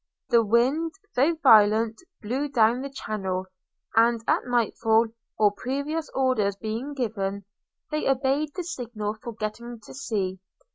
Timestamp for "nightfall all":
4.47-5.51